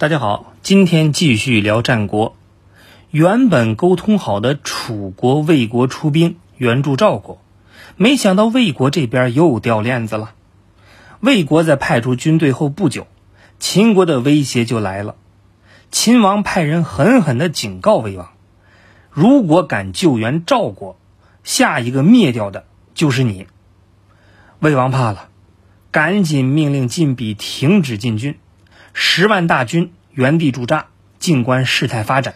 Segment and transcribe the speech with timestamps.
[0.00, 2.36] 大家好，今天继续聊战国。
[3.10, 7.42] 原本沟通好的楚国、魏国出兵援助赵国，
[7.96, 10.34] 没想到魏国这边又掉链子了。
[11.18, 13.08] 魏国在派出军队后不久，
[13.58, 15.16] 秦国的威胁就来了。
[15.90, 18.28] 秦王派人狠狠地警告魏王：
[19.10, 20.96] 如果敢救援赵国，
[21.42, 23.48] 下一个灭掉的就是你。
[24.60, 25.28] 魏王怕了，
[25.90, 28.38] 赶紧命令晋鄙停止进军，
[28.92, 30.86] 十万大军原地驻扎，
[31.18, 32.34] 静观事态发展。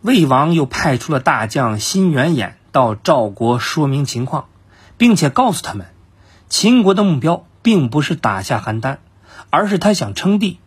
[0.00, 4.48] 魏王又派出了大将辛元衍到赵国说明情况，
[4.96, 5.86] 并且告诉他们，
[6.48, 8.96] 秦国的目标并不是打下邯郸，
[9.50, 10.58] 而是他想称帝。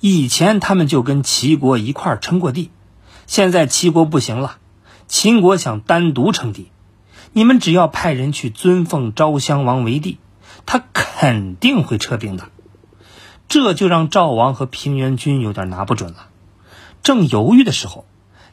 [0.00, 2.70] 以前他们就跟齐国一块儿称过帝，
[3.26, 4.58] 现在齐国不行了，
[5.08, 6.70] 秦国想单独称帝，
[7.32, 10.18] 你们只要派人去尊奉昭襄王为帝，
[10.66, 12.44] 他肯定会撤兵的。
[13.48, 16.28] 这就让赵王和平原君有点拿不准了。
[17.02, 18.04] 正犹豫的时候。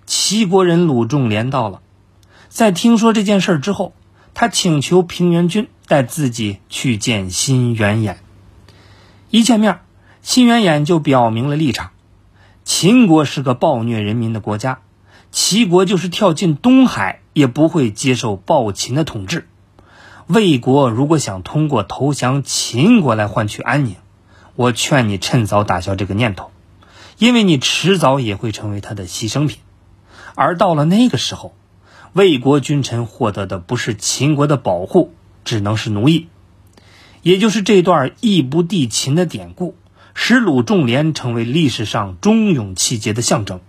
[0.07, 1.81] 齐国人鲁仲连到了，
[2.47, 3.93] 在听说这件事之后，
[4.35, 8.17] 他请求平原君带自己去见辛元衍。
[9.31, 9.79] 一见面，
[10.21, 11.89] 辛元衍就表明了立场：
[12.63, 14.81] 秦国是个暴虐人民的国家，
[15.31, 19.47] 齐国就是跳进东海也不会接受暴秦的统治。
[20.27, 23.95] 魏国如果想通过投降秦国来换取安宁，
[24.55, 26.51] 我劝你趁早打消这个念头，
[27.17, 29.59] 因为你迟早也会成为他的牺牲品。
[30.35, 31.53] 而到了那个时候，
[32.13, 36.27] 魏国君臣获得的不是秦国的保护，只能是奴役。
[37.21, 39.75] 也就是这段义不帝秦的典故，
[40.13, 43.59] 使鲁仲连成为历史上忠勇气节的象征。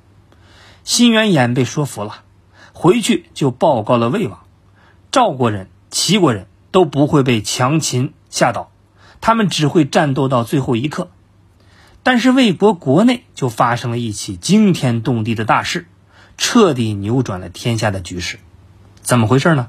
[0.84, 2.22] 辛元衍被说服了，
[2.72, 4.40] 回去就报告了魏王：
[5.10, 8.70] 赵国人、齐国人都不会被强秦吓倒，
[9.20, 11.10] 他们只会战斗到最后一刻。
[12.02, 15.86] 但是魏国国内就发生了一起惊天动地的大事。
[16.38, 18.38] 彻底扭转了天下的局势，
[19.00, 19.68] 怎么回事呢？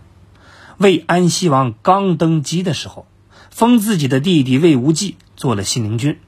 [0.78, 3.08] 魏安西王刚登基的时候，
[3.50, 6.19] 封自己的弟弟魏无忌做了信陵君。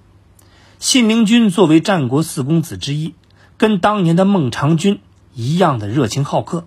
[0.80, 3.16] 信陵君作为战国四公子之一，
[3.58, 5.02] 跟当年的孟尝君
[5.34, 6.66] 一样的热情好客，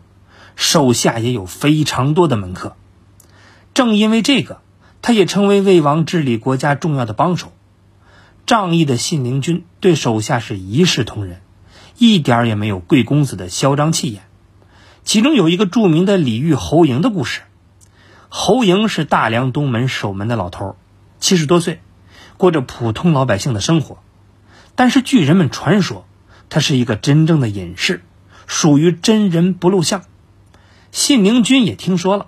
[0.55, 2.77] 手下也有非常多的门客。
[3.73, 4.61] 正因为这个，
[5.03, 7.53] 他也成为魏王治理国家重要的帮手。
[8.47, 11.41] 仗义的信陵君对手下是一视同仁。
[11.99, 14.23] 一点也没有贵公子的嚣张气焰。
[15.05, 17.43] 其中有一个著名的李煜侯嬴的故事。
[18.29, 20.77] 侯嬴是大梁东门守门的老头，
[21.21, 21.81] 七十多岁，
[22.39, 23.99] 过着普通老百姓的生活。
[24.75, 26.07] 但是据人们传说，
[26.49, 28.03] 他是一个真正的隐士，
[28.47, 30.03] 属于真人不露相。
[30.91, 32.27] 信陵君也听说了，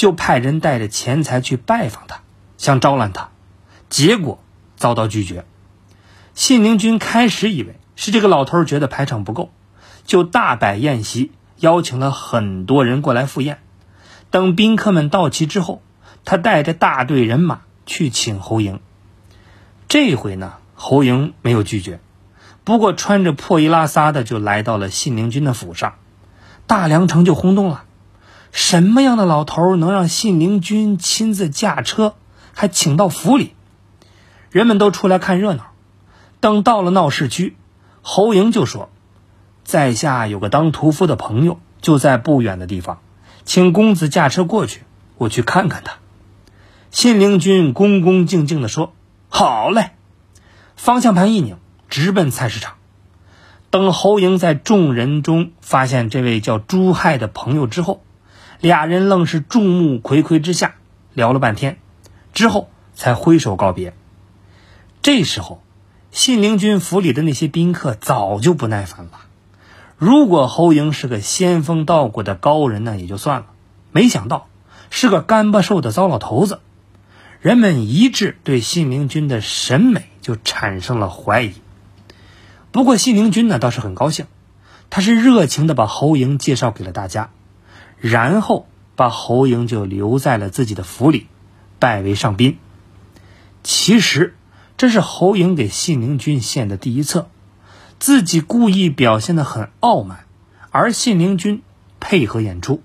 [0.00, 2.22] 就派人带着钱财去拜访他，
[2.56, 3.28] 想招揽他，
[3.90, 4.42] 结果
[4.74, 5.44] 遭到拒绝。
[6.32, 7.78] 信陵君开始以为。
[7.96, 9.50] 是这个老头觉得排场不够，
[10.06, 13.58] 就大摆宴席，邀请了很多人过来赴宴。
[14.30, 15.82] 等宾客们到齐之后，
[16.24, 18.78] 他带着大队人马去请侯嬴。
[19.86, 22.00] 这回呢，侯嬴没有拒绝，
[22.64, 25.96] 不过穿着破衣拉撒的就来到了信陵君的府上，
[26.66, 27.84] 大梁城就轰动了。
[28.52, 32.14] 什么样的老头能让信陵君亲自驾车，
[32.52, 33.54] 还请到府里？
[34.50, 35.72] 人们都出来看热闹。
[36.40, 37.56] 等到了闹市区。
[38.02, 38.88] 侯嬴就说
[39.62, 43.00] ：“在下有个当屠夫的朋友，就在不远的地方，
[43.44, 44.84] 请公子驾车过去，
[45.18, 45.98] 我去看看他。”
[46.90, 48.94] 信陵君恭恭敬敬地说
[49.28, 49.90] ：“好嘞。”
[50.76, 51.58] 方向盘一拧，
[51.90, 52.76] 直奔菜市场。
[53.68, 58.02] 等侯嬴在众人中发现这位叫朱亥的朋友之后，
[58.60, 60.76] 俩人愣是众目睽睽之下
[61.14, 61.78] 聊了半天，
[62.32, 63.94] 之后才挥手告别。
[65.02, 65.62] 这时候。
[66.12, 69.12] 信陵君府里的那些宾客早就不耐烦了。
[69.96, 73.46] 如果侯嬴是个仙风道骨的高人呢，也就算了；
[73.92, 74.48] 没想到
[74.90, 76.58] 是个干巴瘦的糟老头子，
[77.40, 81.52] 人们一致对信陵君的审美就产生了怀疑。
[82.72, 84.26] 不过信陵君呢倒是很高兴，
[84.90, 87.30] 他是热情的把侯嬴介绍给了大家，
[88.00, 88.66] 然后
[88.96, 91.28] 把侯嬴就留在了自己的府里，
[91.78, 92.58] 拜为上宾。
[93.62, 94.34] 其实。
[94.76, 97.28] 这是侯嬴给信陵君献的第一策，
[97.98, 100.24] 自己故意表现得很傲慢，
[100.70, 101.60] 而信陵君
[102.00, 102.80] 配合演出，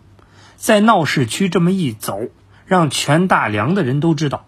[0.58, 2.20] 在闹市区这么一走，
[2.66, 4.46] 让全大梁的人都知道，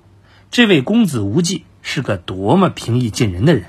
[0.51, 3.67] 这位公子无忌是个多么平易近人的人，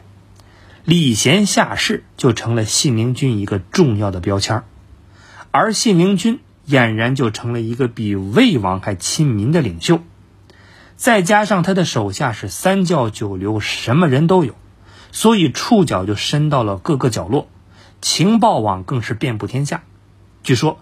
[0.82, 4.64] 礼贤下士就成了信陵君一个重要的标签
[5.52, 10.00] 而信陵君俨然就成了一个比魏王还亲民的领袖。
[10.96, 14.54] 再加上他的手下是三教九流，什么人都有，
[15.12, 17.48] 所以触角就伸到了各个角落，
[18.00, 19.82] 情报网更是遍布天下。
[20.42, 20.78] 据说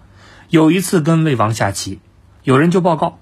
[0.49, 1.99] 有一次跟魏王下棋，
[2.43, 3.19] 有人就报告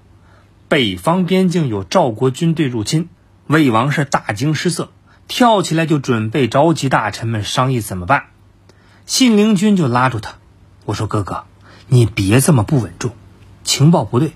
[0.68, 3.08] 北方边境有赵国军队入侵，
[3.46, 4.90] 魏王是大惊失色，
[5.28, 8.24] 跳起来就准备召集大臣们商议怎么办。
[9.04, 10.36] 信陵君就拉住他，
[10.86, 11.44] 我说：“哥哥，
[11.88, 13.12] 你别这么不稳重，
[13.64, 14.32] 情报不对，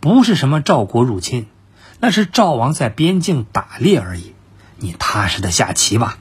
[0.00, 1.46] 不是什么赵国入侵，
[2.00, 4.34] 那是赵王在边境打猎而已。
[4.76, 6.18] 你踏实的下棋吧。”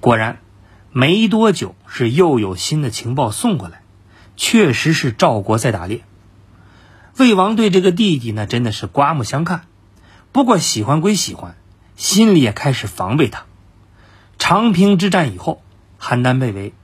[0.00, 0.38] 果然，
[0.92, 3.82] 没多久是又有新的情报送过来，
[4.36, 6.02] 确实是赵国在打猎。
[7.16, 9.62] 魏王对这个弟弟呢，真的是刮目相看。
[10.32, 11.56] 不过喜欢归喜欢，
[11.96, 13.44] 心里也开始防备他。
[14.38, 15.60] 长平之战以后。
[16.00, 16.74] 邯郸被围，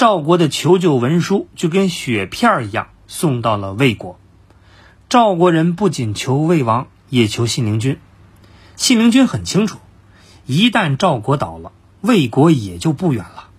[0.00, 4.18] 赵国的求救文书就跟雪片一样送到了魏国。
[5.10, 7.98] 赵国人不仅求魏王，也求信陵君。
[8.76, 9.78] 信陵君很清楚，
[10.46, 13.50] 一旦赵国倒了，魏国也就不远了。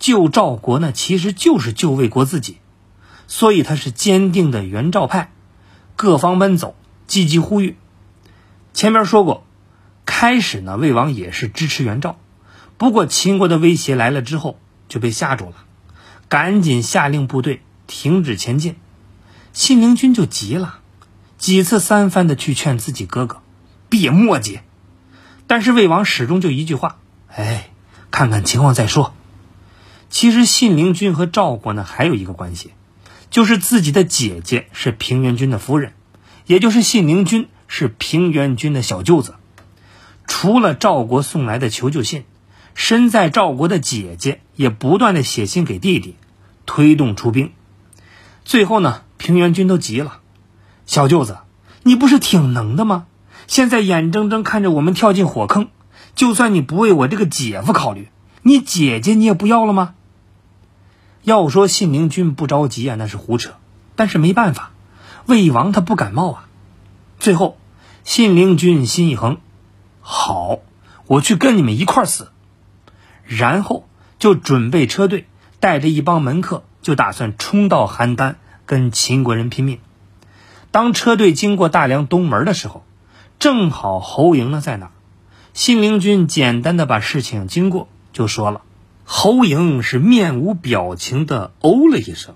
[0.00, 2.58] 救赵国呢，其实就是救魏国自己，
[3.28, 5.30] 所以他是坚定的援赵派，
[5.94, 6.74] 各方奔走，
[7.06, 7.76] 积极呼吁。
[8.74, 9.46] 前面说过，
[10.04, 12.18] 开始呢，魏王也是支持援赵。
[12.78, 14.58] 不过秦国的威胁来了之后
[14.88, 15.54] 就被吓住了，
[16.28, 18.76] 赶紧下令部队停止前进。
[19.52, 20.80] 信陵君就急了，
[21.38, 23.40] 几次三番的去劝自己哥哥
[23.88, 24.60] 别墨迹，
[25.46, 26.98] 但是魏王始终就一句话
[27.34, 27.70] ：“哎，
[28.10, 29.14] 看看情况再说。”
[30.10, 32.72] 其实信陵君和赵国呢还有一个关系，
[33.30, 35.92] 就是自己的姐姐是平原君的夫人，
[36.46, 39.34] 也就是信陵君是平原君的小舅子。
[40.26, 42.24] 除了赵国送来的求救信。
[42.74, 46.16] 身在赵国的姐姐也不断的写信给弟弟，
[46.66, 47.52] 推动出兵。
[48.44, 50.18] 最后呢，平原君都急了
[50.84, 51.38] ：“小舅子，
[51.84, 53.06] 你不是挺能的吗？
[53.46, 55.68] 现在眼睁睁看着我们跳进火坑，
[56.16, 58.08] 就算你不为我这个姐夫考虑，
[58.42, 59.94] 你姐姐你也不要了吗？”
[61.22, 63.52] 要说信陵君不着急啊，那是胡扯。
[63.94, 64.72] 但是没办法，
[65.26, 66.48] 魏王他不感冒啊。
[67.20, 67.58] 最后，
[68.02, 69.38] 信陵君心一横
[70.02, 70.58] ：“好，
[71.06, 72.32] 我去跟你们一块死。”
[73.24, 73.87] 然后
[74.18, 75.26] 就准备车队，
[75.60, 78.34] 带着一帮门客，就打算冲到邯郸
[78.66, 79.78] 跟秦国人拼命。
[80.70, 82.84] 当车队经过大梁东门的时候，
[83.38, 84.92] 正好侯赢呢在那儿。
[85.54, 88.60] 信陵君简单的把事情经过就说了，
[89.04, 92.34] 侯赢是面无表情的哦了一声。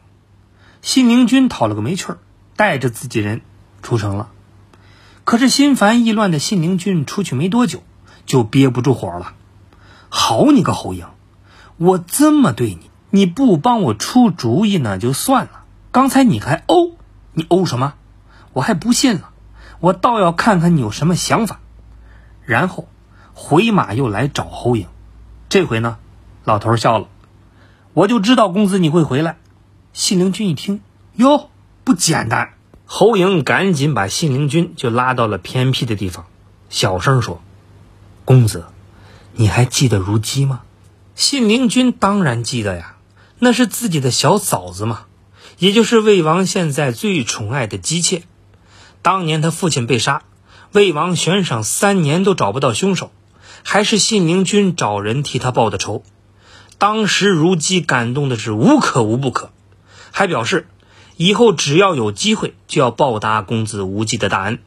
[0.81, 2.19] 信陵君讨了个没趣儿，
[2.57, 3.43] 带着自己人
[3.83, 4.31] 出城了。
[5.25, 7.83] 可是心烦意乱的信陵君出去没多久，
[8.27, 9.35] 就憋不住火了。
[10.09, 11.07] 好你个侯赢，
[11.77, 15.65] 我这么对你，你不帮我出主意呢就算了。
[15.91, 16.93] 刚才你还哦，
[17.33, 17.95] 你哦什么？
[18.53, 19.31] 我还不信了，
[19.81, 21.61] 我倒要看看你有什么想法。
[22.45, 22.89] 然后
[23.35, 24.87] 回马又来找侯嬴，
[25.49, 25.99] 这回呢，
[26.45, 27.09] 老头笑了，
[27.95, 29.37] 我就知道公子你会回来。
[29.93, 30.81] 信陵君一听，
[31.15, 31.51] 哟，
[31.85, 32.55] 不简单。
[32.87, 36.27] 侯嬴赶紧把信陵君就拉到了偏僻的地方，
[36.69, 37.41] 小声说
[38.25, 38.67] ：“公子。”
[39.35, 40.61] 你还记得如姬吗？
[41.23, 42.97] 信陵君当然记得呀，
[43.39, 45.05] 那是自己的小嫂子嘛，
[45.57, 48.25] 也就是魏王现在最宠爱的姬妾。
[49.03, 50.25] 当年他父亲被杀，
[50.73, 53.13] 魏王悬赏三年都找不到凶手，
[53.63, 56.03] 还是信陵君找人替他报的仇。
[56.79, 59.53] 当时如姬感动的是无可无不可，
[60.11, 60.67] 还表示
[61.17, 64.59] 以后只要有机会就要报答公子无忌的大恩。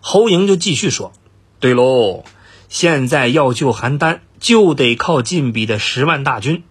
[0.00, 1.12] 侯嬴就继续说
[1.60, 2.24] ：“对喽。”
[2.68, 6.62] 现在要救邯郸，就得靠晋鄙的十万大军。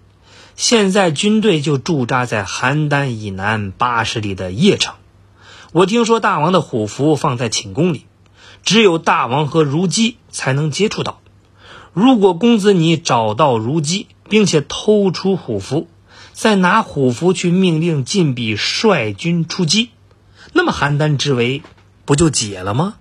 [0.56, 4.96] 现在军队就驻扎在邯郸以南八十里的邺城。
[5.74, 8.06] 我听说大王的虎符放在寝宫里，
[8.64, 11.20] 只有大王和如姬才能接触到。
[11.92, 15.90] 如果公子你找到如姬，并且偷出虎符，
[16.32, 19.90] 再拿虎符去命令晋鄙率军出击，
[20.54, 21.62] 那么邯郸之围
[22.06, 22.96] 不就解了吗？